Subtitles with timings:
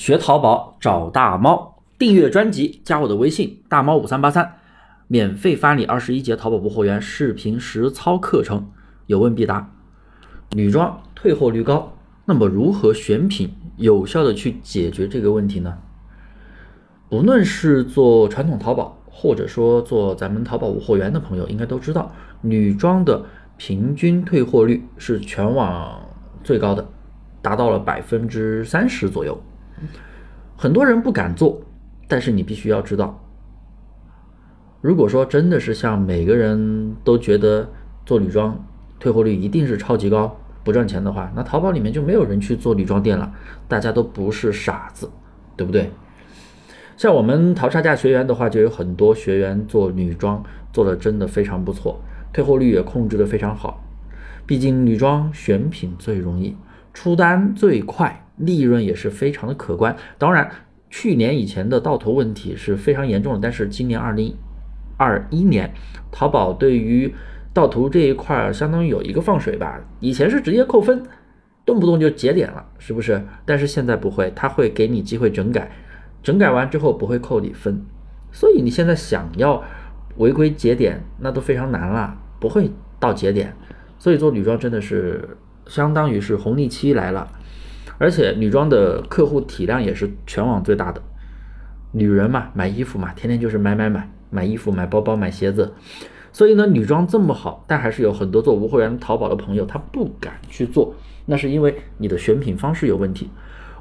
[0.00, 4.54] 学淘宝找大猫，订阅专辑，加我的微信大猫五三八三，
[5.08, 8.70] 免费发你二十一节淘宝无货源视频实操课程，
[9.08, 9.70] 有问必答。
[10.52, 15.76] 女装退货率高，那么如何选品，有效的去解决这个问题呢？
[17.10, 22.10] 无论是做传统淘宝，或者说做咱们淘宝无货源的朋友，应该都知道，
[22.40, 23.22] 女装的
[23.58, 26.00] 平均退货率是全网
[26.42, 26.88] 最高的，
[27.42, 29.38] 达到了百分之三十左右。
[30.56, 31.60] 很多人不敢做，
[32.06, 33.22] 但是你必须要知道，
[34.80, 37.68] 如果说真的是像每个人都觉得
[38.04, 38.62] 做女装
[38.98, 43.32] 退货率一定是超级高不赚钱的话，那淘宝里面就没有人去做女装店了。
[43.66, 45.10] 大家都不是傻子，
[45.56, 45.90] 对不对？
[46.96, 51.98] 像我们淘差价学员的话，就有很多学员做女装做的真的非常不错，
[52.30, 53.82] 退货率也控制的非常好。
[54.44, 56.54] 毕竟女装选品最容易，
[56.92, 58.26] 出单最快。
[58.40, 59.96] 利润也是非常的可观。
[60.18, 60.50] 当然，
[60.88, 64.34] 去年以前的盗图问题是非常严重的，但是今年二零
[64.96, 65.72] 二一年，
[66.10, 67.14] 淘宝对于
[67.52, 69.80] 盗图这一块儿相当于有一个放水吧。
[70.00, 71.02] 以前是直接扣分，
[71.64, 73.22] 动不动就节点了，是不是？
[73.44, 75.70] 但是现在不会，他会给你机会整改，
[76.22, 77.84] 整改完之后不会扣你分。
[78.32, 79.62] 所以你现在想要
[80.16, 83.54] 违规节点，那都非常难了，不会到节点。
[83.98, 87.30] 所以做女装真的是相当于是红利期来了。
[88.00, 91.02] 而且女装的客户体量也是全网最大的，
[91.92, 95.74] 女人嘛，买衣服嘛，天天就是买买买，买衣服、买包包、买鞋子，
[96.32, 100.94] 所以呢，女装这么好，但还是有很多做无货源淘宝的朋友他不敢去做，
[101.26, 103.28] 那是因为你的选品方式有问题。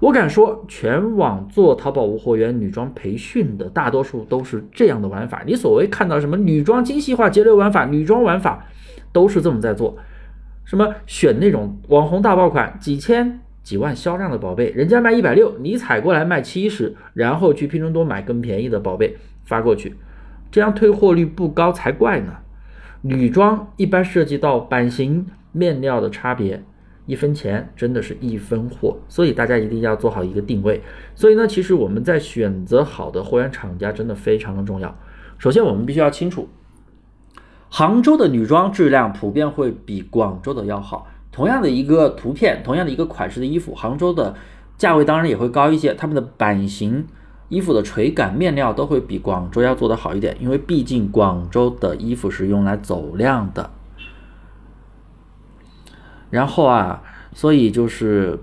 [0.00, 5.42] 我敢说，全网做淘宝无货源女装培训的大多数都是这样的玩法。
[5.46, 8.64] 你所谓看到什么女装精细化节流玩法、女装玩法，
[9.12, 9.98] 都是这么在做，
[10.64, 13.40] 什么选那种网红大爆款，几千。
[13.66, 19.96] 几万销量的宝贝，人家卖一百六，你踩过来卖七十，然后去拼多多买更便宜的宝贝发过去，
[20.52, 22.32] 这样退货率不高才怪呢。
[23.02, 26.62] 女装一般涉及到版型、面料的差别，
[27.06, 30.80] 一分钱真的是一分货，所以大家一定要做好一个定位。
[31.16, 34.96] 所以呢，其实我们在选择好的货源厂家真的非常的重要。
[35.38, 36.48] 首先，我们必须要清楚，
[37.68, 41.08] 杭州的女装质量普遍会比广州的要好。
[41.36, 44.34] 同样的一个图片，同样的一个款式的衣服，杭州的
[44.78, 45.92] 价位当然也会高一些。
[45.92, 47.06] 他们的版型、
[47.50, 53.68] 衣服的垂感、面料都会比广州要做的好一点，因为毕竟广州的衣服是用来走量的。
[56.30, 57.02] 然后啊，
[57.34, 58.38] 所以就是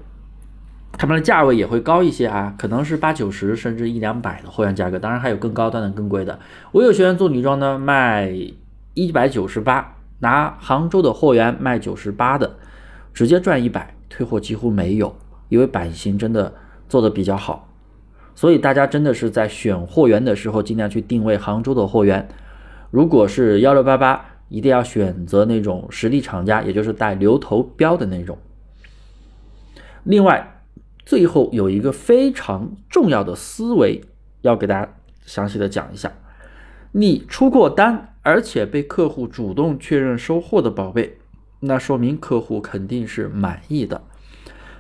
[0.91, 4.99] 他们的价位也会高一些啊，可能是八九十甚至一两百的货源价格。
[4.99, 6.37] 当然还有更高端的、更贵的。
[6.71, 8.31] 我有学员做女装呢，卖
[8.93, 12.57] 一百九十八，拿杭州的货源卖九十八的。
[13.13, 15.16] 直接赚一百，退货几乎没有，
[15.50, 16.53] 因为版型真的
[16.90, 17.69] 做的比较好，
[18.34, 22.28] 所以大家真的是在选货源的时候，尽量去定位杭州的货源。
[22.90, 28.38] 如果是幺六八八，一定要选择那种实力厂家，也就是带流头标的那种。
[30.03, 30.62] 另外，
[31.06, 34.01] 最后有一个非常重要的思维
[34.41, 34.94] 要给大家
[35.25, 36.12] 详细的讲一下：
[36.91, 41.18] 你出过单，而且被客户主动确认收货的宝贝。
[41.66, 44.03] 那说明客户肯定是满意的，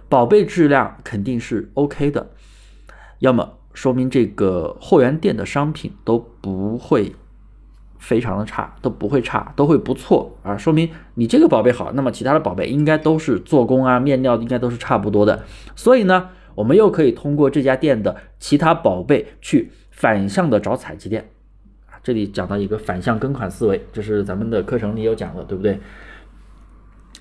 [0.09, 2.27] 宝贝质量肯定是 OK 的，
[3.19, 7.15] 要么说明这个货源店的商品都不会
[7.97, 15.45] 非常的差，都不会差，都会不错啊，说明你这个宝贝好，那么其他的宝贝应该都是做工啊、面料应该都是差不多的，
[15.77, 21.29] 所以呢，我们又可以通过这家店的其他宝贝去反向的找采集店。
[21.85, 25.79] 啊，这里讲到一个反向跟款思维，这是咱们的课程里有讲的，对不对？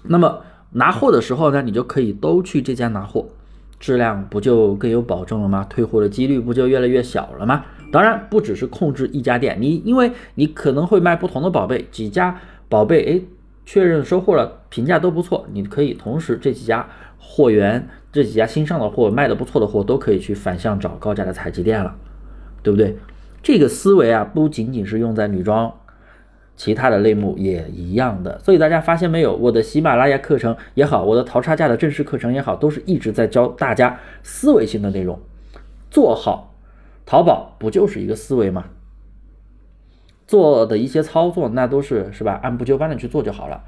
[0.04, 0.40] 那么
[0.72, 3.26] 拿货的时候呢，你就可以都去这家拿货，
[3.78, 5.66] 质量不就更有保证了吗？
[5.68, 7.64] 退货的几率不就越来越小了吗？
[7.92, 13.20] 当然不只是控制一家店，你因为你可能会卖不同的宝贝，几家宝贝哎
[13.66, 16.88] 确认收货了，评价都不错，你可以同时这几家
[17.18, 21.94] 货源这几家新上的货卖的不错的货都可以去反向找高价的采集店了，
[22.62, 22.96] 对不对？
[23.42, 25.72] 这个思维啊，不仅仅是用在女装。
[26.56, 35.18] 其他的类目也一样的，所以大家发现没有，我的喜马拉雅课程也好，我的淘差价的正式课程也好，都是一直在教大家思维性的内容。
[35.90, 36.54] 做好
[37.04, 38.66] 淘宝不就是一个思维吗？
[40.26, 43.62] 做的一些操作那都是是吧，按部就班的去做就好了。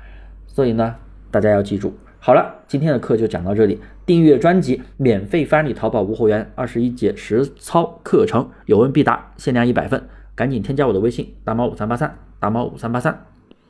[0.47, 0.97] 所以呢，
[1.31, 1.95] 大家要记住。
[2.21, 3.81] 好了，今天的课就讲到这里。
[4.07, 10.05] 订阅专辑，免费翻你淘宝无货源二十一节实操课程，有问必答，限量一百份，
[10.35, 12.17] 赶紧添加我的微信大猫五三八三。
[12.41, 13.34] 大猫五三八三。